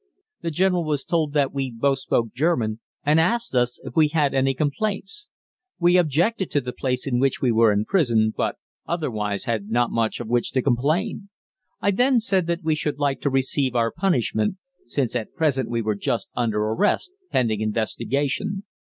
[0.41, 4.33] The General was told that we both spoke German, and asked us if we had
[4.33, 5.29] any complaints.
[5.77, 8.55] We objected to the place in which we were imprisoned, but
[8.87, 11.29] otherwise had not much of which to complain.
[11.81, 15.83] I then said that we should like to receive our punishment, since at present we
[15.83, 18.63] were just under arrest "pending investigation."